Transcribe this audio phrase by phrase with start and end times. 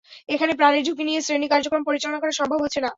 [0.29, 2.89] এখানে প্রাণের ঝুঁকি নিয়ে শ্রেণি কার্যক্রম পরিচালনা করা সম্ভব হচ্ছে না।